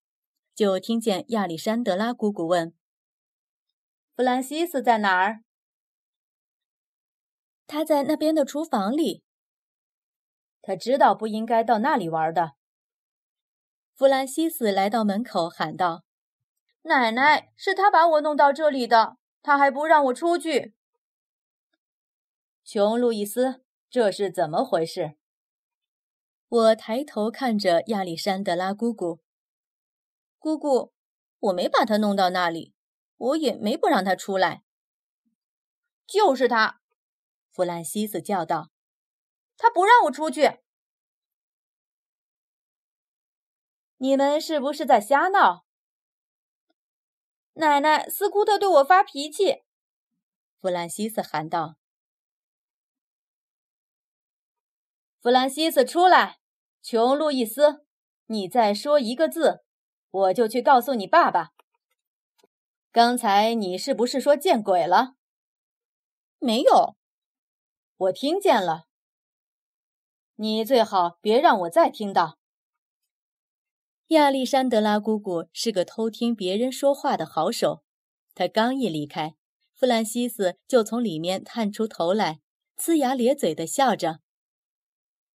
[0.53, 2.75] 就听见亚历山德拉姑姑问
[4.15, 5.41] ：“弗兰西斯在哪儿
[7.65, 9.23] ？”“他在那边的厨房里。
[10.61, 12.51] ”“他知道不应该到那里玩的。”
[13.95, 16.03] 弗兰西斯来到门口喊道
[16.83, 20.75] ：“奶奶，是他把我弄到这里的，他还不让我出去。
[22.65, 25.15] 琼·路易斯，这是怎么回事？
[26.49, 29.21] 我抬头看着亚历山德拉姑姑。
[30.39, 30.91] 姑姑，
[31.39, 32.73] 我没把他弄到那里，
[33.15, 34.63] 我也没不让他出来。
[36.05, 36.81] 就是他，
[37.49, 38.71] 弗兰西斯叫道
[39.55, 40.59] ：“他不让我出去。”
[44.05, 45.65] 你们是不是在瞎闹？
[47.53, 49.63] 奶奶，斯库特对我发脾气。
[50.61, 51.77] 弗兰西斯喊道
[55.19, 56.37] ：“弗兰西斯，出来！
[56.83, 57.83] 琼·路易斯，
[58.27, 59.63] 你再说一个字，
[60.11, 61.53] 我就去告诉你爸爸。
[62.91, 65.15] 刚才你是不是说见鬼了？
[66.37, 66.95] 没有，
[67.97, 68.85] 我听见了。
[70.35, 72.37] 你最好别让我再听到。”
[74.09, 77.83] 亚历山德拉姑姑是个偷听别人说话的好手。
[78.35, 79.35] 她刚一离开，
[79.73, 82.39] 弗兰西斯就从里面探出头来，
[82.77, 84.19] 呲牙咧嘴地笑着。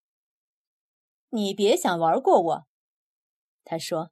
[1.31, 2.67] “你别想玩过我。”
[3.63, 4.11] 他说。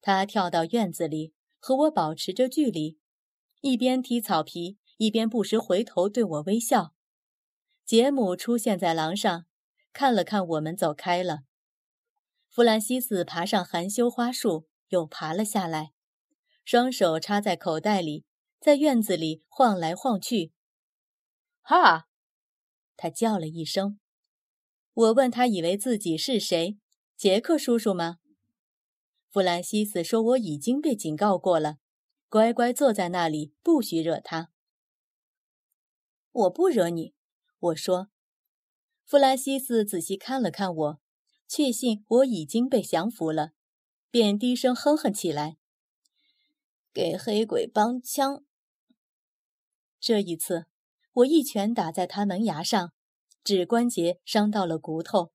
[0.00, 2.98] 他跳到院子里，和我保持着距离，
[3.62, 6.92] 一边踢草皮，一边不时回头对我微笑。
[7.86, 9.46] 杰姆出现在廊上，
[9.94, 11.44] 看了看我们，走开了。
[12.54, 15.92] 弗兰西斯爬上含羞花树，又爬了下来，
[16.64, 18.24] 双手插在口袋里，
[18.60, 20.52] 在院子里晃来晃去。
[21.62, 22.06] 哈，
[22.96, 23.98] 他叫了一声。
[24.92, 26.78] 我问他，以为自己是谁？
[27.16, 28.18] 杰克叔叔吗？
[29.32, 31.78] 弗兰西斯说：“我已经被警告过了，
[32.28, 34.52] 乖乖坐在那里，不许惹他。”
[36.30, 37.14] 我不惹你，
[37.58, 38.10] 我说。
[39.04, 41.00] 弗兰西斯仔细看了看我。
[41.56, 43.52] 确信我已经被降服了，
[44.10, 45.56] 便低声哼哼起来。
[46.92, 48.44] 给黑鬼帮腔。
[50.00, 50.66] 这一次，
[51.12, 52.92] 我一拳打在他门牙上，
[53.44, 55.30] 指关节伤到了骨头。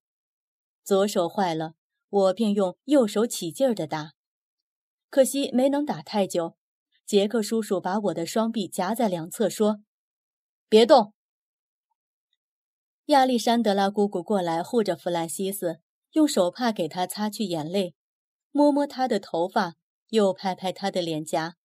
[0.84, 1.72] 左手坏了，
[2.10, 4.12] 我便用右手起劲儿的打，
[5.08, 6.58] 可惜没能打太久。
[7.06, 9.80] 杰克叔叔把我的双臂夹在两侧，说
[10.68, 11.14] ：“别动。”
[13.06, 15.80] 亚历山德拉姑姑过来护着弗兰西斯。
[16.12, 17.94] 用手帕给他擦去眼泪，
[18.50, 19.76] 摸摸他的头发，
[20.08, 21.56] 又拍拍他的脸颊。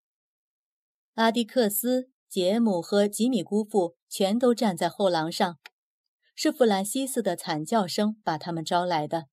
[1.16, 5.58] 阿迪克斯、杰姆和吉米姑父全都站在后廊上，
[6.36, 9.28] 是弗兰西斯的惨叫声把他们招来的。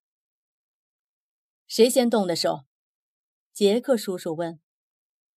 [1.67, 2.65] 谁先动的手？
[3.51, 4.59] 杰克叔叔问。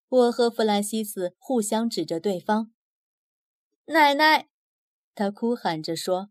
[0.09, 2.71] 我和弗兰西斯互相指着对方。
[3.85, 4.49] 奶奶，
[5.13, 6.29] 他哭喊着说：“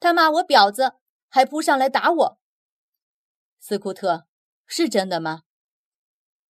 [0.00, 0.94] 他骂我婊子，
[1.28, 2.40] 还扑上来打我。”
[3.64, 4.26] 斯库特，
[4.66, 5.44] 是真的吗？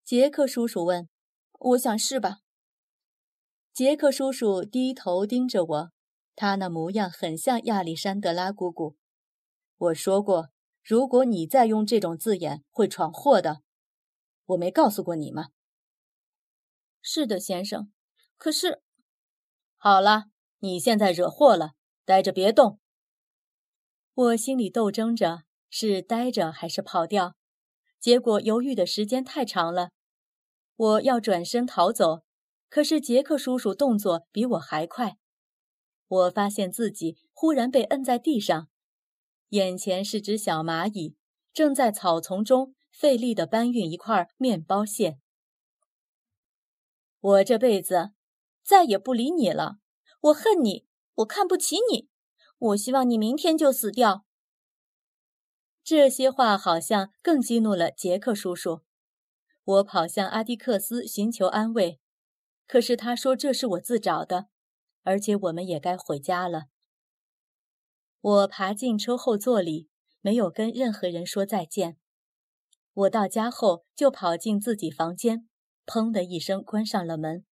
[0.03, 1.11] 杰克叔叔问。
[1.59, 2.39] 我想是吧。
[3.71, 5.93] 杰克叔叔低头盯着我，
[6.35, 8.97] 他那模样很像亚历山德拉姑姑。
[9.77, 10.49] 我说过，
[10.83, 13.61] 如果你再用这种字眼，会闯祸的。
[14.47, 15.49] 我没告诉过你吗？
[17.03, 17.93] 是的，先生。
[18.39, 18.81] 可是，
[19.77, 21.73] 好了，你现在惹祸了，
[22.07, 22.81] 待着别动。
[24.15, 25.45] 我心里斗争着。
[25.75, 27.35] 是待着还是跑掉？
[27.99, 29.89] 结果犹豫的时间太长了。
[30.77, 32.25] 我要转身逃走，
[32.69, 35.17] 可是杰克叔叔动作比我还快。
[36.07, 38.69] 我发现自己忽然被摁在地上，
[39.49, 41.17] 眼前是只小蚂蚁，
[41.55, 45.17] 正在草丛中费力地搬运一块面包屑。
[47.19, 48.11] 我这辈子
[48.63, 49.77] 再也不理你了，
[50.21, 52.11] 我恨你，我看不起你，
[52.59, 54.27] 我希望你明天就死掉。
[55.85, 58.83] 这些话好像更激怒了杰克叔叔。
[59.65, 62.01] 我跑向阿迪克斯寻求安慰，
[62.67, 64.49] 可是他说这是我自找的，
[65.03, 66.65] 而且我们也该回家了。
[68.21, 69.89] 我爬进车后座里，
[70.21, 71.97] 没有跟任何人说再见。
[72.93, 75.49] 我到家后就跑进自己房间，
[75.87, 77.45] 砰的一声关上了门。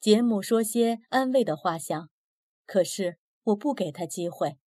[0.00, 2.08] 杰姆说些安慰的话想，
[2.66, 4.59] 可是我不给他机会。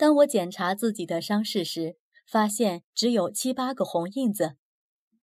[0.00, 4.56] 当我检查自己的伤势时，发现只有七八个红印子。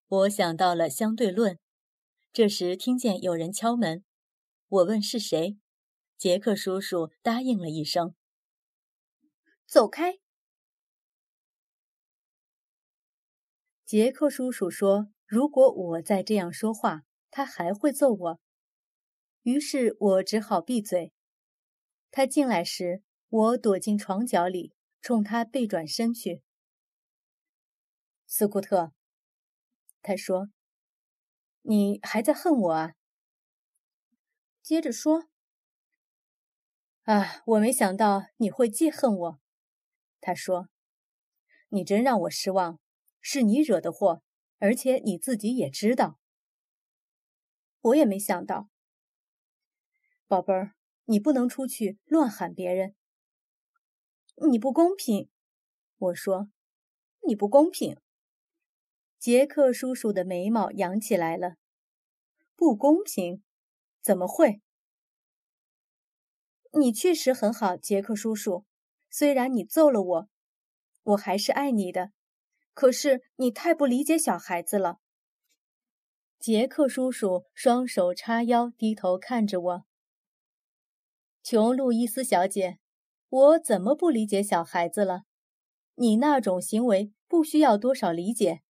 [0.07, 1.57] 我想到了相对论。
[2.31, 4.05] 这时听见有人敲门，
[4.67, 5.57] 我问是谁。
[6.15, 8.13] 杰克叔叔答应了一声
[9.65, 10.19] ：“走开。”
[13.83, 17.01] 杰克叔叔说：“如果我再这样说话，
[17.31, 18.39] 他还会揍我。”
[19.41, 21.13] 于是我只好闭嘴。
[22.11, 23.01] 他进来时。
[23.29, 26.41] 我躲进床角里，冲他背转身去。
[28.25, 28.93] 斯库特，
[30.01, 30.49] 他说
[31.63, 32.93] ：“你还在恨我啊？
[34.61, 35.27] 接着说。
[37.03, 39.39] 啊，我没想到你会记恨我。
[40.19, 40.67] 他说
[41.69, 42.79] ：“你真让我失望，
[43.21, 44.21] 是你惹的祸，
[44.59, 46.19] 而且你自己也知道。”
[47.79, 48.69] 我也没想到，
[50.27, 50.75] 宝贝儿，
[51.05, 52.96] 你不能出去乱喊别人。
[54.45, 55.29] 你不公平，
[55.97, 56.49] 我说，
[57.25, 57.99] 你不公平。
[59.17, 61.55] 杰克叔叔的眉毛扬起来了。
[62.55, 63.41] 不公平？
[63.99, 64.61] 怎么会？
[66.73, 68.65] 你确实很好，杰克叔叔。
[69.09, 70.29] 虽然你揍了我，
[71.01, 72.11] 我还是爱你的。
[72.75, 74.99] 可是你太不理解小孩子了。
[76.37, 79.85] 杰克叔叔双手叉腰，低头看着我。
[81.41, 82.77] 琼·路易斯小姐，
[83.29, 85.23] 我怎么不理解小孩子了？
[85.95, 88.61] 你那种行为不需要多少理解，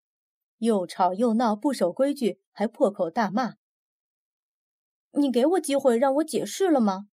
[0.58, 3.55] 又吵又闹，不守规矩，还破口大骂。
[5.12, 7.08] 你给我机会让我解释了吗？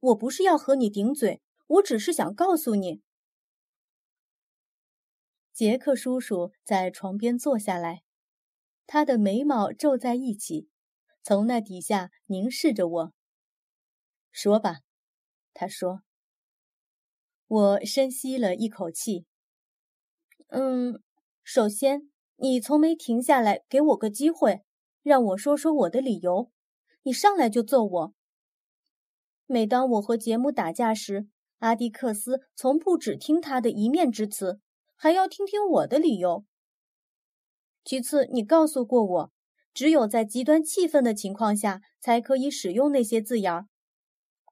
[0.00, 3.02] 我不是要和你顶嘴，我只是想告诉你。
[5.52, 8.02] 杰克叔叔在床边坐下来。
[8.86, 10.68] 他的眉毛皱在一起，
[11.22, 13.12] 从那底下凝视着我。
[14.32, 14.80] 说吧，
[15.54, 16.02] 他说。
[17.50, 19.26] 我深吸了一口气。
[20.50, 21.02] 嗯，
[21.42, 24.62] 首先，你从没停下来给我个机会，
[25.02, 26.52] 让我说说我的理由。
[27.02, 28.14] 你上来就揍我。
[29.46, 31.26] 每当我和杰姆打架时，
[31.58, 34.60] 阿迪克斯从不只听他的一面之词，
[34.94, 36.44] 还要听听我的理由。
[37.82, 39.32] 其次，你告诉过我，
[39.74, 43.66] 只有在极端气愤的情况下才可以使用那些字眼儿。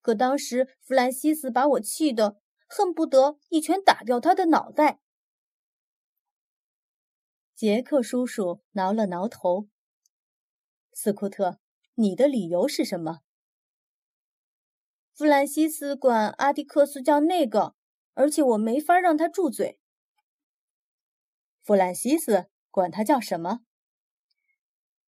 [0.02, 2.38] 可当时弗兰西斯把我气得
[2.68, 5.00] 恨不得一拳打掉他的脑袋。
[7.56, 9.68] 杰克叔叔挠了挠头。
[10.92, 11.58] 斯库特，
[11.94, 13.22] 你的理由是什么？
[15.12, 17.74] 弗兰西斯管阿迪克斯叫那个，
[18.14, 19.80] 而且我没法让他住嘴。
[21.64, 22.48] 弗兰西斯。
[22.70, 23.60] 管他叫什么？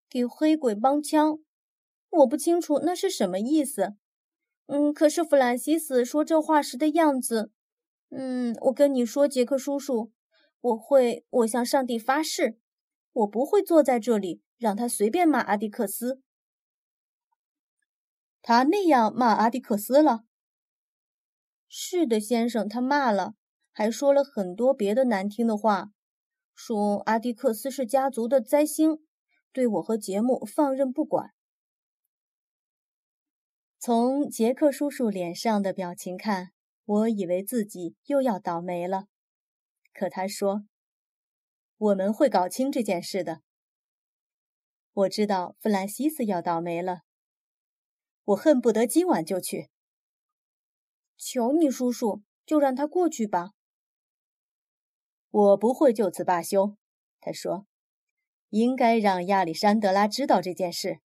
[0.08, 1.40] 给黑鬼帮腔，
[2.08, 3.96] 我不清楚那是什么意思。
[4.68, 7.50] 嗯，可是弗兰西斯说这话时的样子，
[8.10, 10.12] 嗯，我跟你说，杰克叔叔，
[10.60, 12.58] 我会，我向上帝发誓，
[13.14, 16.20] 我不会坐在这里让他随便骂阿迪克斯。
[18.42, 20.24] 他那样骂阿迪克斯了？
[21.66, 23.36] 是的，先生，他骂了，
[23.72, 25.92] 还说了很多别的难听的话。
[26.54, 28.98] 说阿迪克斯是家族的灾星，
[29.50, 31.30] 对我和杰姆放任不管。
[33.80, 36.50] 从杰克叔叔脸上的表情看，
[36.84, 39.06] 我以为自己又要倒霉了。
[39.92, 40.64] 可他说
[41.78, 43.42] ：“我们会搞清这件事的。”
[44.92, 47.02] 我知道弗兰西斯要倒霉了，
[48.24, 49.70] 我恨不得今晚就去。
[51.16, 53.52] 求你，叔叔，就让他过去吧。
[55.30, 56.76] 我不会就此罢休，
[57.20, 57.68] 他说
[58.50, 60.98] ：“应该让亚历山德拉知道这件事。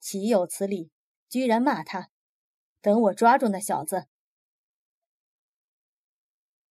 [0.00, 0.90] 岂有此理！
[1.28, 2.10] 居然骂他！
[2.80, 4.06] 等我抓住那小子。”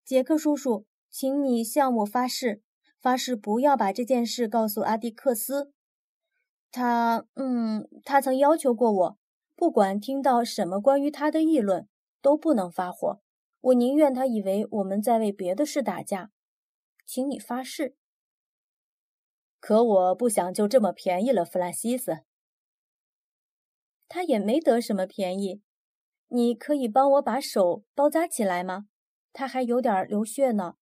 [0.04, 2.62] 杰克叔叔，请你向我发誓，
[3.00, 5.72] 发誓不要把这件事告诉阿迪克斯。
[6.70, 7.26] 他……
[7.34, 9.18] 嗯，他曾要求过我，
[9.56, 11.88] 不管听到什么关于他的议论，
[12.20, 13.20] 都不能发火。
[13.60, 16.30] 我宁愿他以为我们在为别的事打架。
[17.06, 17.96] 请你发誓。
[19.60, 22.24] 可我不想就这么便宜了弗兰西斯。
[24.14, 25.60] 他也没得什么便宜。
[26.28, 28.86] 你可以帮我把手包扎起来吗？
[29.32, 30.74] 他还有点流血呢。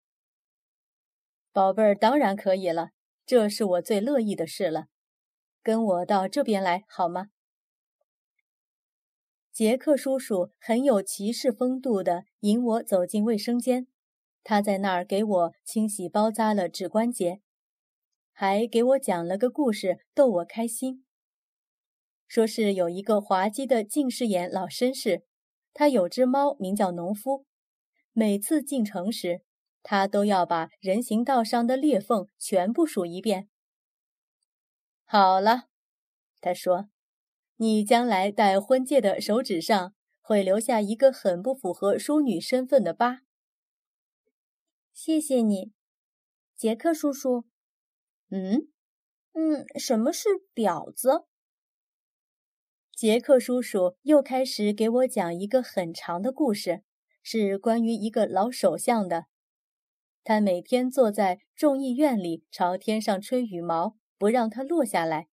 [1.50, 2.90] 宝贝儿，当然可以了，
[3.24, 4.88] 这是我最乐意的事了。
[5.62, 7.28] 跟我到这边来好吗？
[9.50, 13.86] 杰克叔叔很有骑士风度的引我走进卫生间。
[14.44, 17.40] 他在那儿给我清洗包扎了指关节，
[18.30, 21.06] 还给我讲了个故事逗我开心。
[22.32, 25.22] 说是有一个滑稽的近视眼老绅士，
[25.74, 27.44] 他有只猫名叫农夫。
[28.12, 29.42] 每次进城时，
[29.82, 33.50] 他都要把人行道上的裂缝全部数一遍。
[35.04, 35.64] 好了，
[36.40, 36.88] 他说
[37.56, 43.20] ：“你将来戴婚戒的手指上会留下一个很不符合淑女身份的疤。”
[44.94, 45.74] 谢谢你，
[46.56, 47.44] 杰克叔叔。
[48.30, 48.68] 嗯，
[49.34, 51.26] 嗯，什么是婊子？
[53.02, 56.84] 杰克叔叔又开始给我讲一个很长的故事，
[57.20, 59.24] 是关于一个老首相的。
[60.22, 65.26] 他每天坐在众议院里，朝天上吹羽毛，不让它落下来。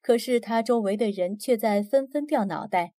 [0.00, 2.94] 可是他周围的人却在纷纷掉脑袋。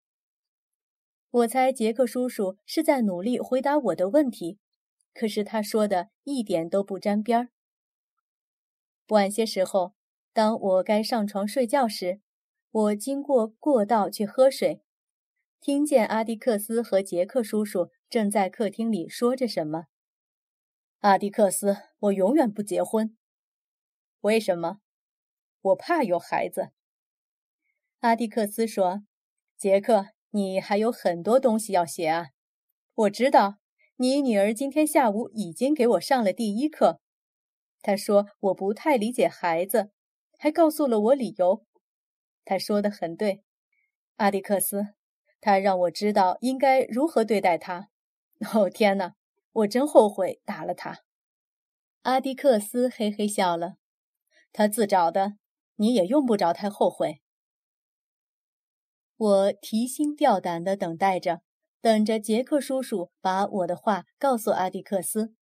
[1.31, 4.59] 我猜杰克叔叔是在努力回答我的问题，
[5.11, 7.49] 可是他说的一点都不沾边儿。
[9.07, 9.95] 晚些时候，
[10.31, 12.21] 当我该上床睡觉时，
[12.71, 14.81] 我经过过道去喝水，
[15.59, 19.85] 听见阿迪克斯和杰克叔叔正在客厅里说着什么。
[20.99, 23.15] 阿迪克斯，我永远不结婚。
[24.21, 24.79] 为什么？
[25.61, 26.69] 我怕有孩子。
[27.99, 29.03] 阿迪克斯说
[29.57, 32.27] ：“杰克。”你还有很多东西要写啊！
[32.93, 33.57] 我知道，
[33.97, 37.01] 你女儿今天下午已经给我上了第一课。
[37.81, 39.91] 她说我不太理解孩子，
[40.37, 41.65] 还告诉了我理由。
[42.43, 43.43] 他说的很对，
[44.17, 44.95] 阿迪克斯，
[45.39, 47.89] 他让我知道应该如何对待他。
[48.53, 49.15] 哦天哪，
[49.51, 51.03] 我真后悔打了他。
[52.01, 53.75] 阿迪克斯嘿嘿笑了，
[54.51, 55.37] 他自找的，
[55.75, 57.21] 你也用不着太后悔。
[59.15, 61.41] 我提心吊胆的等待着，
[61.79, 65.35] 等着杰克叔叔把我的话告诉阿迪克斯。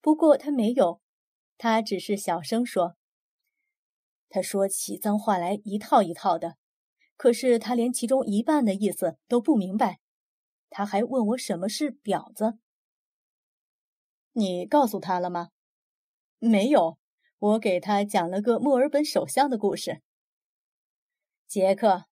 [0.00, 1.00] 不过他没有，
[1.56, 2.96] 他只是小声说
[4.30, 6.56] ：“他说起脏话来一套一套的，
[7.18, 10.00] 可是他连其中一半的意思都不明白。
[10.70, 12.58] 他还问我什么是婊子。
[14.32, 15.50] 你告诉他了吗？
[16.38, 16.96] 没有，
[17.38, 20.00] 我给他讲了个墨尔本首相的故事。
[21.46, 22.06] 杰克。”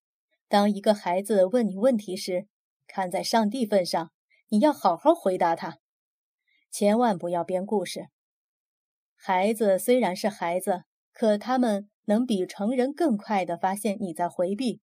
[0.49, 2.47] 当一个孩子问你问题时，
[2.87, 4.11] 看在上帝份上，
[4.47, 5.77] 你要好好回答他，
[6.71, 8.07] 千万不要编故事。
[9.15, 14.81] 孩子虽然是孩子，可他们能比成人更快地发现你在回避，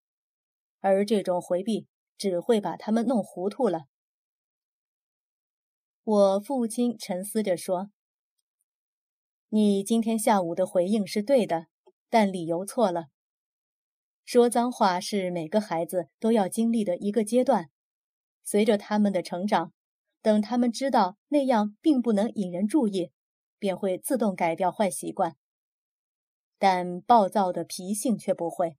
[0.79, 3.87] 而这种回避只会把他们弄糊涂了。
[6.05, 7.91] 我父亲沉思着说
[9.51, 11.67] ：“你今天下午的回应是对的，
[12.09, 13.07] 但理由错了。”
[14.25, 17.71] 说脏话是每个孩子都要经历的一个阶段，
[18.45, 19.73] 随着他们的成长，
[20.23, 23.11] 等他们知道那样并不能引人注意，
[23.59, 25.37] 便会自动改掉坏习惯。
[26.59, 28.77] 但暴躁的脾性却不会。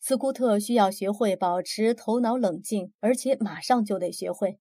[0.00, 4.58] 斯库特需要学会保持头脑冷静，而且马上就得学会，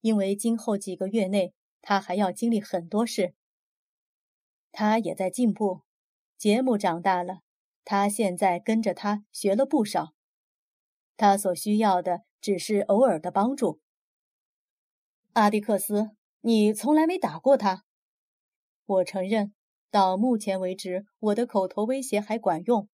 [0.00, 3.34] 因为今后几个月内他还要经历很多事。
[4.72, 5.80] 他也在进步，
[6.36, 7.38] 节目长大了。
[7.84, 10.12] 他现在跟着他学了不少，
[11.16, 13.80] 他所需要的只是偶尔的帮助。
[15.32, 16.10] 阿迪克斯，
[16.40, 17.84] 你从来没打过他。
[18.84, 19.54] 我承认，
[19.90, 22.88] 到目前为止，我的口头威胁还管用。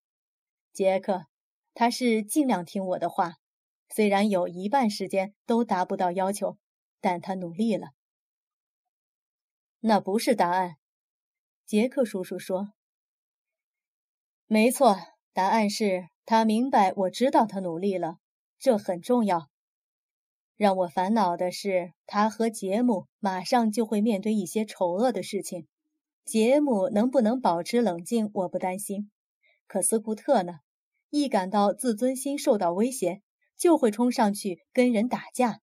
[0.73, 1.25] 杰克，
[1.73, 3.35] 他是尽量听我的话，
[3.89, 6.57] 虽然有一半时间都达不到要求，
[6.99, 7.89] 但他努力了。
[9.79, 10.77] 那不是答案，
[11.65, 12.73] 杰克叔叔说。
[14.45, 14.97] 没错，
[15.33, 16.93] 答案是他明白。
[16.93, 18.19] 我知道他努力了，
[18.59, 19.49] 这很重要。
[20.55, 25.67] 让我烦恼的是，他和杰姆马上就会面对一些丑恶的事情。
[26.23, 29.11] 杰姆能不能保持冷静，我不担心。
[29.67, 30.59] 可斯库特呢？
[31.09, 33.21] 一感到自尊心受到威胁，
[33.57, 35.59] 就会冲上去跟人打架。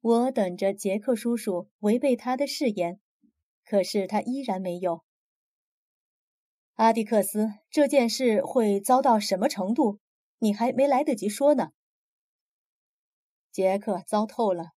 [0.00, 3.00] 我等着杰克叔叔违背他的誓言，
[3.64, 5.04] 可是他依然没有。
[6.74, 10.00] 阿迪克斯，这件事会糟到什么程度？
[10.38, 11.72] 你还没来得及说呢。
[13.52, 14.72] 杰克，糟透了。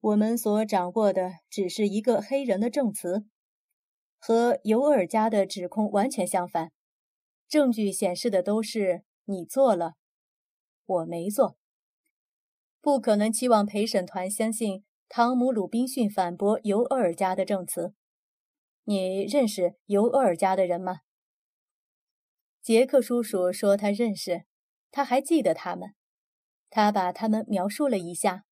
[0.00, 3.26] 我们所掌握的只是一个黑人的证词，
[4.18, 6.72] 和尤尔加的指控完全相反。
[7.48, 9.94] 证据显示的都是你做了，
[10.84, 11.56] 我没做。
[12.80, 17.94] 不可能期望陪审团相信汤姆·鲁滨逊反驳尤尔加的证词。
[18.84, 21.00] 你认识尤尔家的人吗？
[22.62, 24.44] 杰克叔叔说他认识，
[24.92, 25.94] 他还记得他们，
[26.70, 28.45] 他把他们描述了一下。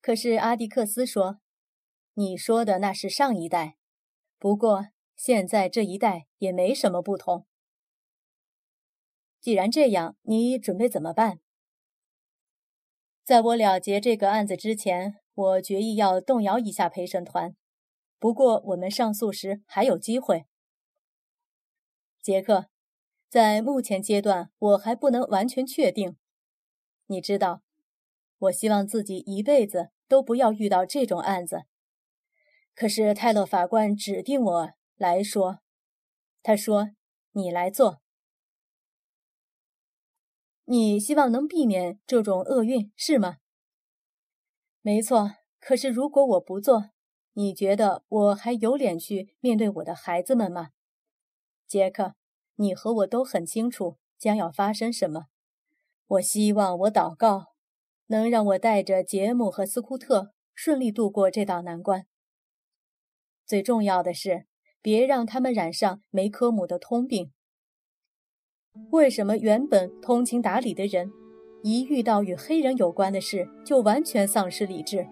[0.00, 1.40] 可是阿迪克斯说
[2.14, 3.76] ：“你说的那是上一代，
[4.38, 7.46] 不过现在这一代也没什么不同。”
[9.40, 11.40] 既然这样，你准备怎么办？
[13.24, 17.54] 在我了结这个案子之前，我决意要动摇一下陪审团。
[18.18, 20.46] 不过，我们上诉时还有机会，
[22.22, 22.68] 杰克。
[23.28, 26.16] 在目前阶段，我还不能完全确定。
[27.06, 27.62] 你知道，
[28.38, 31.64] 我希望自己一辈子都不要遇到这种案子。
[32.74, 35.60] 可是泰勒法官指定我来说，
[36.42, 36.90] 他说
[37.32, 38.00] ：“你来做。”
[40.70, 43.38] 你希望能避免这种厄运，是吗？
[44.82, 45.32] 没错。
[45.60, 46.90] 可是如果我不做，
[47.32, 50.70] 你觉得我还有脸去面对我的孩子们吗？
[51.66, 52.14] 杰克，
[52.54, 55.26] 你和我都很清楚将要发生什么。
[56.06, 57.54] 我希望我祷告，
[58.08, 62.04] 能让我带着杰姆和斯库特顺利度过这道难关。
[63.46, 64.44] 最重要的是，
[64.82, 67.32] 别让他们染上梅科姆的通病。
[68.90, 71.10] 为什么原本通情达理的人，
[71.62, 75.06] 一遇到与黑人有关的事就完全丧失理智？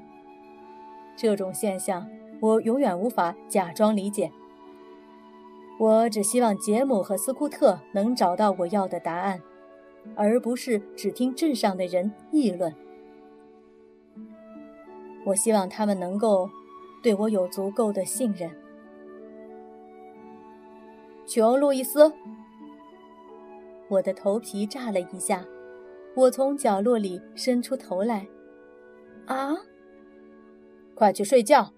[1.17, 2.09] 这种现象，
[2.41, 4.31] 我永远无法假装理解。
[5.81, 9.41] 我只希望杰姆和斯库特能找到我要的答案，
[10.15, 12.75] 而不是只听镇上的人议论。
[15.27, 16.49] 我希望他们能够。
[17.03, 18.51] 对我有足够的信任，
[21.25, 22.13] 琼·路易斯。
[23.87, 25.45] 我的头皮炸了一下，
[26.17, 28.27] 我从角落里伸出头来。
[29.27, 29.55] 啊！
[30.97, 31.71] 快去睡觉！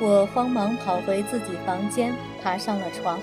[0.00, 3.20] 我慌忙跑回自己房间，爬上了床。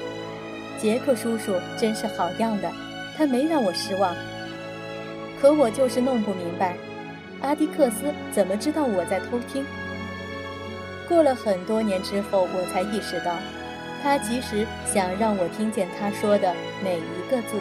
[0.77, 2.71] 杰克叔叔真是好样的，
[3.17, 4.13] 他没让我失望。
[5.41, 6.77] 可我就是弄不明白。
[7.43, 9.65] 阿迪克斯怎么知道我在偷听？
[11.09, 13.35] 过了很多年之后，我才意识到，
[14.01, 17.57] 他其实想让我听见他说的每一个字。